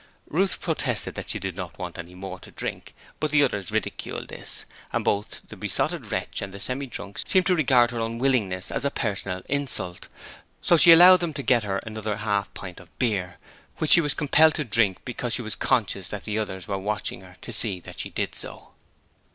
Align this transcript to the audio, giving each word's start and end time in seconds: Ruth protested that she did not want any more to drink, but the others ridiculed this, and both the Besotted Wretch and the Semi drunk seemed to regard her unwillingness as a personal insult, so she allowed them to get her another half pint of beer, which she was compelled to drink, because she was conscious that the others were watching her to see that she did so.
Ruth 0.31 0.59
protested 0.59 1.13
that 1.13 1.29
she 1.29 1.37
did 1.37 1.55
not 1.55 1.77
want 1.77 1.99
any 1.99 2.15
more 2.15 2.39
to 2.39 2.49
drink, 2.49 2.95
but 3.19 3.29
the 3.29 3.43
others 3.43 3.69
ridiculed 3.69 4.29
this, 4.29 4.65
and 4.91 5.05
both 5.05 5.41
the 5.47 5.55
Besotted 5.55 6.11
Wretch 6.11 6.41
and 6.41 6.51
the 6.51 6.59
Semi 6.59 6.87
drunk 6.87 7.19
seemed 7.23 7.45
to 7.45 7.55
regard 7.55 7.91
her 7.91 7.99
unwillingness 7.99 8.71
as 8.71 8.83
a 8.83 8.89
personal 8.89 9.43
insult, 9.47 10.07
so 10.59 10.75
she 10.75 10.91
allowed 10.91 11.17
them 11.17 11.35
to 11.35 11.43
get 11.43 11.61
her 11.61 11.77
another 11.85 12.17
half 12.17 12.51
pint 12.55 12.79
of 12.79 12.89
beer, 12.97 13.37
which 13.77 13.91
she 13.91 14.01
was 14.01 14.15
compelled 14.15 14.55
to 14.55 14.63
drink, 14.63 15.05
because 15.05 15.33
she 15.33 15.43
was 15.43 15.53
conscious 15.55 16.09
that 16.09 16.23
the 16.23 16.39
others 16.39 16.67
were 16.67 16.79
watching 16.79 17.21
her 17.21 17.37
to 17.43 17.51
see 17.53 17.79
that 17.79 17.99
she 17.99 18.09
did 18.09 18.33
so. 18.33 18.69